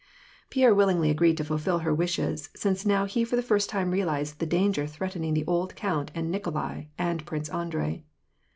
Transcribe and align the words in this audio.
Pierre 0.49 0.73
willingly 0.73 1.11
agreed 1.11 1.37
to 1.37 1.43
fulfil 1.43 1.77
her 1.85 1.93
wishes, 1.93 2.49
since 2.55 2.87
now 2.87 3.05
he 3.05 3.23
for 3.23 3.35
the 3.35 3.43
first 3.43 3.69
time 3.69 3.91
realized 3.91 4.39
the 4.39 4.47
danger 4.47 4.87
threatening 4.87 5.35
the 5.35 5.45
old 5.45 5.75
count 5.75 6.09
and 6.15 6.31
Nikolai 6.31 6.85
and 6.97 7.23
Prince 7.23 7.49
Andrei. 7.49 8.03